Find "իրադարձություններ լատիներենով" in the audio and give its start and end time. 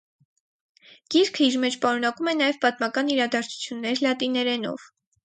3.17-4.89